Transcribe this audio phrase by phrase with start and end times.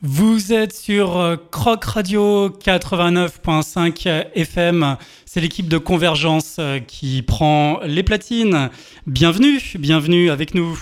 [0.00, 4.96] Vous êtes sur euh, Croc Radio 89.5 FM.
[5.26, 8.70] C'est l'équipe de Convergence euh, qui prend les platines.
[9.08, 10.78] Bienvenue, bienvenue avec nous.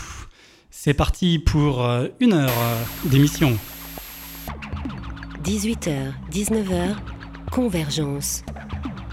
[0.68, 2.52] C'est parti pour euh, une heure
[3.06, 3.56] d'émission.
[5.44, 6.96] 18h, 19h,
[7.50, 8.42] Convergence.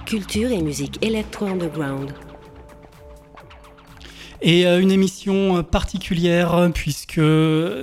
[0.05, 2.13] Culture et musique électro-underground.
[4.45, 7.21] Et euh, une émission particulière puisque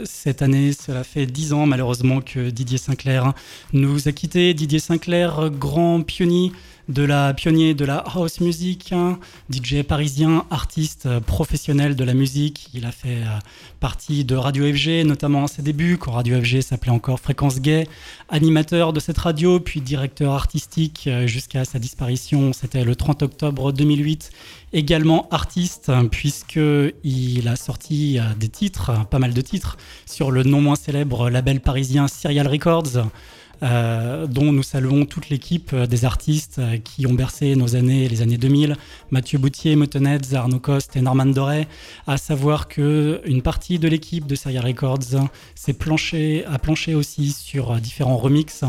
[0.04, 3.32] cette année, cela fait dix ans malheureusement que Didier Sinclair
[3.72, 4.52] nous a quittés.
[4.52, 6.52] Didier Sinclair, grand pionnier
[6.90, 8.92] de la pionnier de la house music,
[9.48, 12.68] DJ parisien, artiste professionnel de la musique.
[12.74, 13.38] Il a fait euh,
[13.78, 17.86] partie de Radio FG, notamment à ses débuts, quand Radio FG s'appelait encore Fréquence Gay,
[18.28, 22.52] animateur de cette radio, puis directeur artistique euh, jusqu'à sa disparition.
[22.52, 24.30] C'était le 30 octobre 2008
[24.72, 30.60] également artiste puisqu'il a sorti euh, des titres, pas mal de titres, sur le non
[30.60, 33.06] moins célèbre label parisien Serial Records.
[33.62, 38.22] Euh, dont nous saluons toute l'équipe euh, des artistes qui ont bercé nos années, les
[38.22, 38.76] années 2000,
[39.10, 41.68] Mathieu Boutier, Motenetz, Arnaud Coste et Norman Doré,
[42.06, 47.32] à savoir que une partie de l'équipe de Serial Records s'est planché, a planché aussi
[47.32, 48.64] sur différents remixes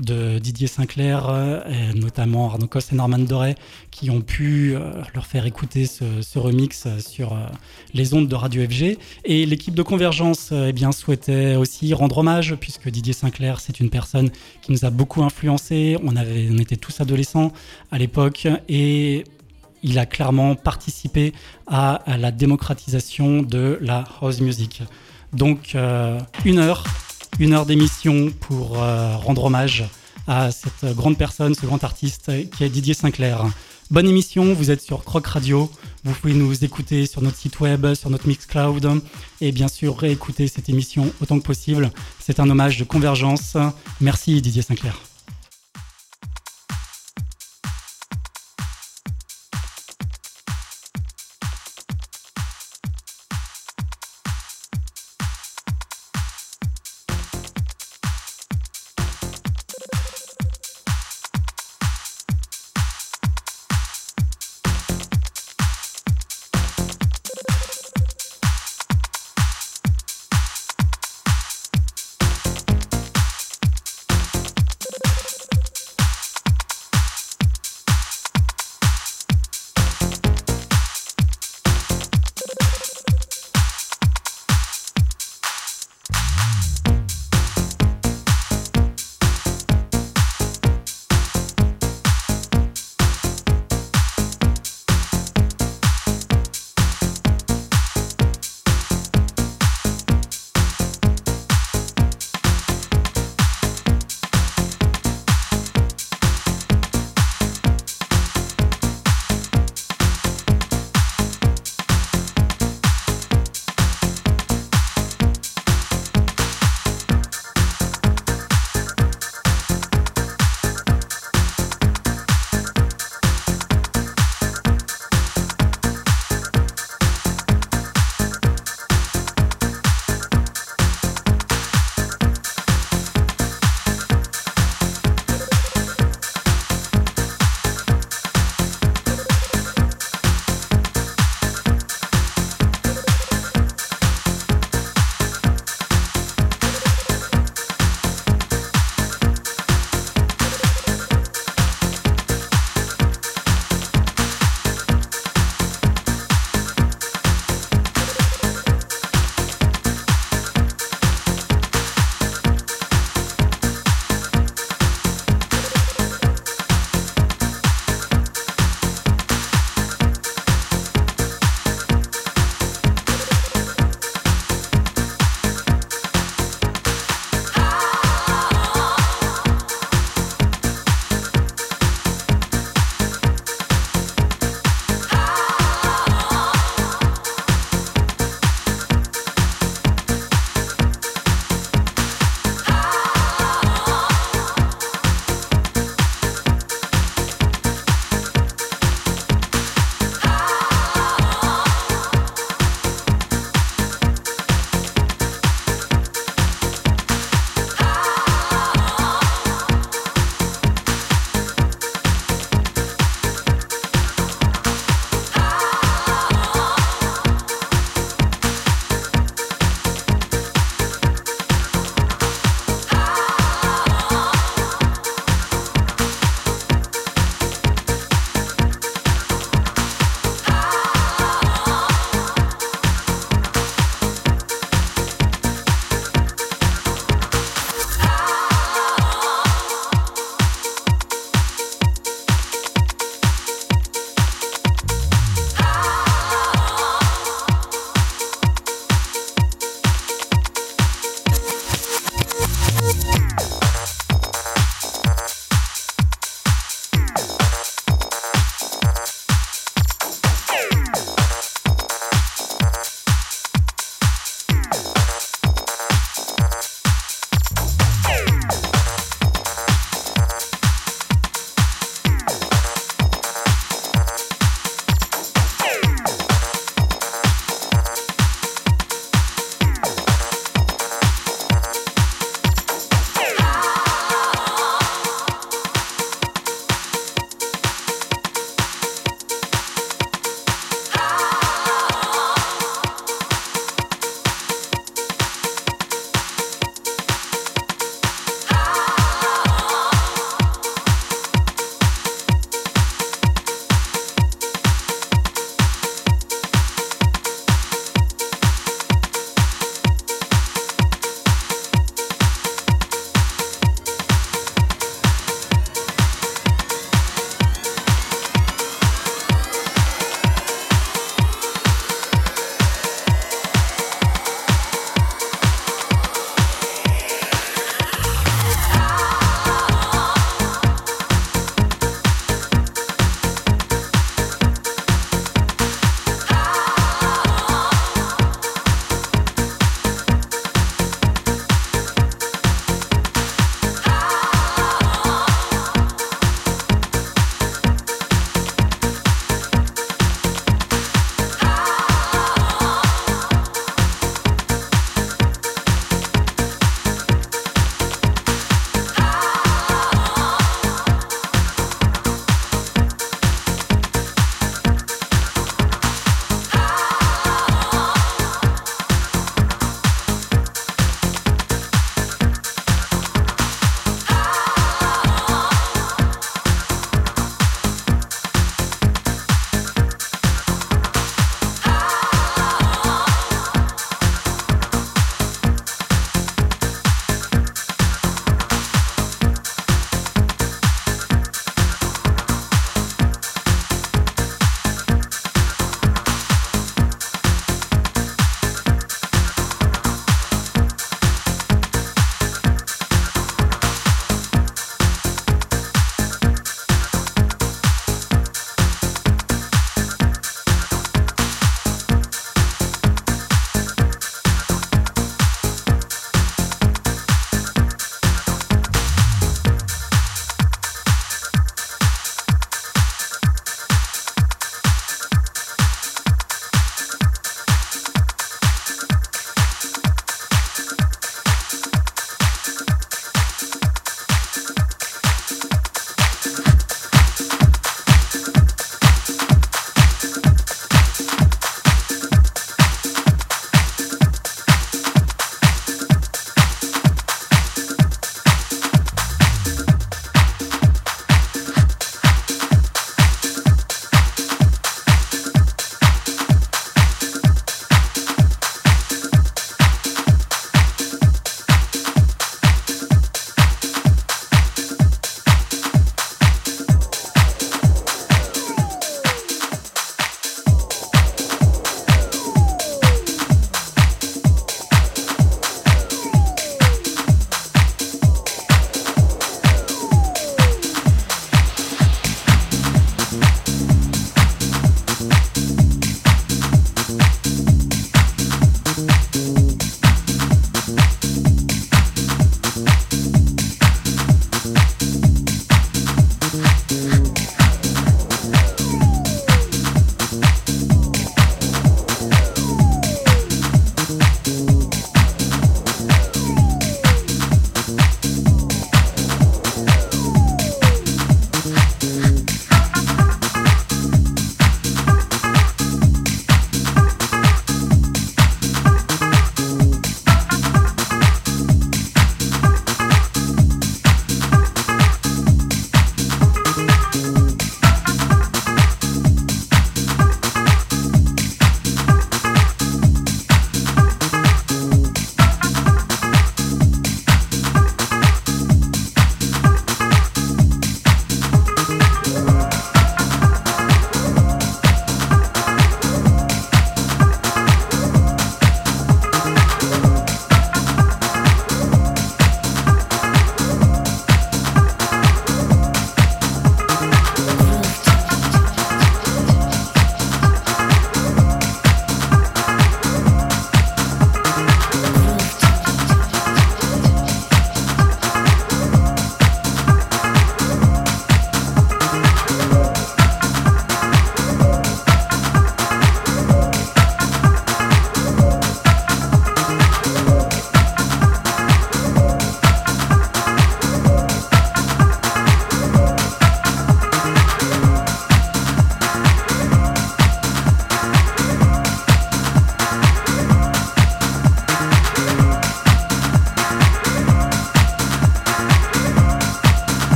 [0.00, 3.54] de Didier Sinclair, euh, notamment Arnaud Coste et Norman Doré,
[3.90, 7.46] qui ont pu euh, leur faire écouter ce, remix sur euh,
[7.92, 8.98] les ondes de Radio FG.
[9.24, 13.90] Et l'équipe de Convergence eh bien, souhaitait aussi rendre hommage, puisque Didier Sinclair, c'est une
[13.90, 14.30] personne
[14.62, 15.96] qui nous a beaucoup influencé.
[16.02, 17.52] On, avait, on était tous adolescents
[17.90, 19.24] à l'époque et
[19.82, 21.32] il a clairement participé
[21.66, 24.82] à, la démocratisation de la house music.
[25.32, 25.76] Donc,
[26.44, 26.84] une heure
[27.38, 29.84] une heure d'émission pour euh, rendre hommage
[30.26, 33.44] à cette grande personne, ce grand artiste qui est Didier Sinclair.
[33.90, 35.70] Bonne émission, vous êtes sur Croc Radio,
[36.04, 39.02] vous pouvez nous écouter sur notre site web, sur notre Mixcloud
[39.40, 41.90] et bien sûr réécouter cette émission autant que possible.
[42.18, 43.56] C'est un hommage de convergence.
[44.00, 45.13] Merci Didier Sinclair.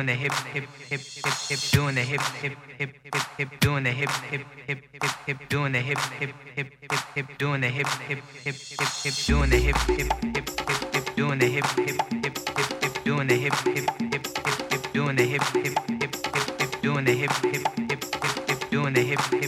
[0.00, 3.84] doing the hip hip hip hip hip doing the hip hip hip hip hip doing
[3.84, 7.68] the hip hip hip hip hip doing the hip hip hip hip hip doing the
[7.68, 11.66] hip hip hip hip hip doing the hip hip hip hip hip doing the hip
[11.76, 15.78] hip hip hip hip doing the hip hip hip hip hip doing the hip hip
[16.00, 19.39] hip hip hip doing the hip hip hip hip hip doing the hip hip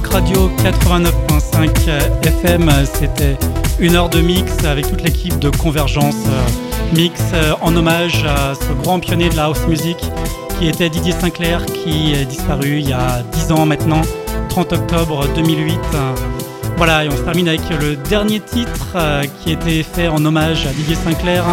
[0.00, 1.88] 89.5
[2.26, 2.70] FM.
[2.86, 3.36] C'était
[3.78, 6.14] une heure de mix avec toute l'équipe de Convergence.
[6.28, 9.98] Euh, mix euh, en hommage à ce grand pionnier de la house music
[10.58, 14.00] qui était Didier Sinclair, qui est disparu il y a 10 ans maintenant,
[14.48, 15.78] 30 octobre 2008.
[16.78, 20.66] Voilà, et on se termine avec le dernier titre euh, qui était fait en hommage
[20.66, 21.44] à Didier Sinclair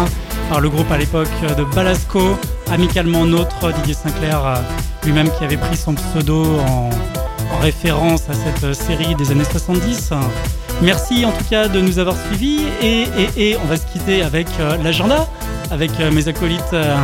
[0.48, 1.28] par le groupe à l'époque
[1.58, 2.38] de Balasco,
[2.72, 4.62] amicalement nôtre, Didier Sinclair
[5.04, 6.88] lui-même qui avait pris son pseudo en
[7.60, 10.12] référence à cette série des années 70.
[10.82, 14.78] Merci en tout cas de nous avoir suivis et, on va se quitter avec euh,
[14.82, 15.28] l'agenda,
[15.70, 16.96] avec euh, mes acolytes euh,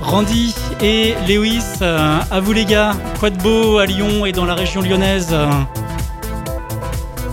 [0.00, 1.82] Randy et Lewis.
[1.82, 5.36] à vous les gars, quoi de beau à Lyon et dans la région lyonnaise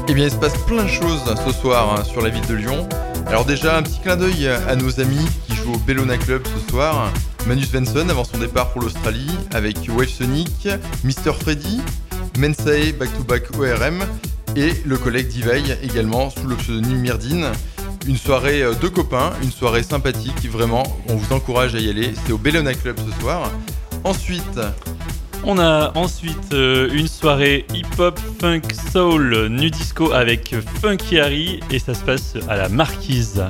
[0.09, 2.55] Eh bien il se passe plein de choses ce soir hein, sur la ville de
[2.55, 2.87] Lyon.
[3.27, 6.69] Alors déjà un petit clin d'œil à nos amis qui jouent au Bellona Club ce
[6.69, 7.09] soir.
[7.47, 10.67] Manu Svensson avant son départ pour l'Australie avec Wave Sonic,
[11.03, 11.81] Mr Freddy,
[12.39, 14.05] Mensei Back to Back ORM
[14.55, 17.47] et le collègue Divay également sous le pseudonyme Myrdine.
[18.07, 22.13] Une soirée euh, de copains, une soirée sympathique, vraiment, on vous encourage à y aller.
[22.25, 23.51] C'est au Bellona Club ce soir.
[24.05, 24.59] Ensuite,
[25.43, 28.61] On a ensuite euh, une soirée hip-hop, funk,
[28.93, 33.43] soul, nu disco avec Funky Harry et ça se passe à la Marquise.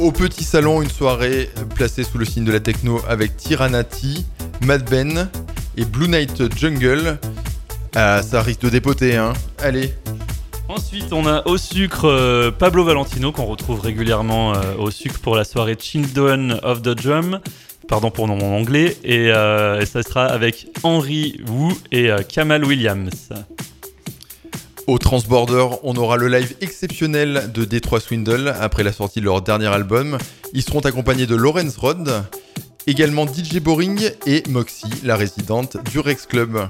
[0.00, 4.26] Au petit salon, une soirée placée sous le signe de la techno avec Tyranati,
[4.62, 5.28] Mad Ben
[5.76, 7.18] et Blue Night Jungle.
[7.94, 9.32] Ah, ça risque de dépoter, hein.
[9.58, 9.92] Allez.
[10.68, 15.36] Ensuite, on a au sucre euh, Pablo Valentino qu'on retrouve régulièrement euh, au sucre pour
[15.36, 17.40] la soirée Children of the Drum.
[17.88, 18.96] Pardon pour mon anglais.
[19.04, 23.30] Et, euh, et ça sera avec Henry Wu et Kamal Williams.
[24.86, 29.42] Au Transborder, on aura le live exceptionnel de Detroit Swindle après la sortie de leur
[29.42, 30.18] dernier album.
[30.54, 32.24] Ils seront accompagnés de Lawrence Rod,
[32.86, 36.68] également DJ Boring et Moxie, la résidente du Rex Club.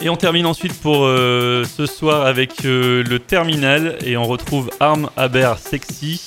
[0.00, 4.70] Et on termine ensuite pour euh, ce soir avec euh, le terminal et on retrouve
[4.80, 6.20] Arm Aber Sexy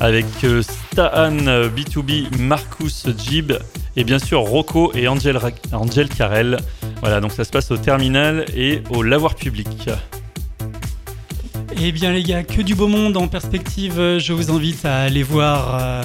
[0.00, 3.52] avec euh, Stahan euh, B2B, Marcus Jib
[3.96, 6.58] et bien sûr Rocco et Angel, Ra- Angel Carrel.
[7.00, 9.88] Voilà, donc ça se passe au terminal et au lavoir public.
[11.80, 14.18] Eh bien les gars, que du beau monde en perspective.
[14.18, 16.02] Je vous invite à aller voir euh,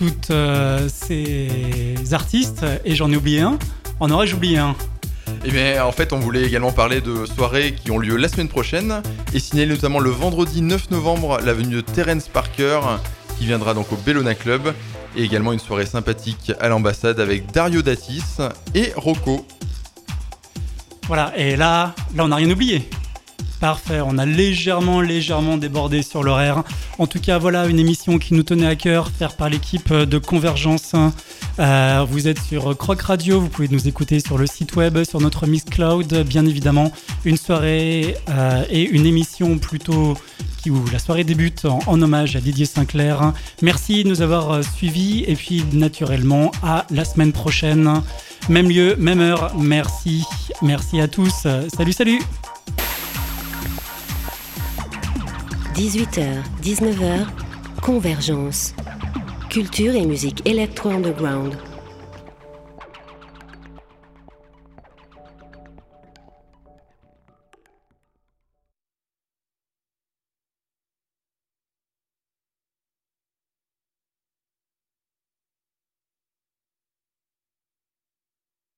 [0.00, 2.64] toutes euh, ces artistes.
[2.86, 3.58] Et j'en ai oublié un.
[4.00, 4.74] En aurais-je oublié un?
[5.44, 8.48] Et bien en fait on voulait également parler de soirées qui ont lieu la semaine
[8.48, 12.80] prochaine et signaler notamment le vendredi 9 novembre la venue de Terence Parker
[13.38, 14.74] qui viendra donc au Bellona Club
[15.16, 18.38] et également une soirée sympathique à l'ambassade avec Dario Datis
[18.74, 19.46] et Rocco.
[21.06, 22.88] Voilà, et là, là on n'a rien oublié.
[23.60, 26.64] Parfait, on a légèrement, légèrement débordé sur l'horaire.
[26.98, 30.16] En tout cas, voilà une émission qui nous tenait à cœur, faire par l'équipe de
[30.16, 30.94] Convergence.
[31.58, 35.20] Euh, vous êtes sur Croc Radio, vous pouvez nous écouter sur le site web, sur
[35.20, 36.90] notre Miss Cloud, bien évidemment.
[37.26, 40.16] Une soirée euh, et une émission plutôt
[40.62, 43.34] qui, où la soirée débute en, en hommage à Didier Sinclair.
[43.60, 48.02] Merci de nous avoir euh, suivis et puis naturellement à la semaine prochaine.
[48.48, 49.52] Même lieu, même heure.
[49.54, 50.24] Merci.
[50.62, 51.46] Merci à tous.
[51.76, 52.20] Salut, salut.
[55.80, 57.26] 18h, 19h,
[57.80, 58.74] Convergence.
[59.48, 61.56] Culture et musique électro-underground.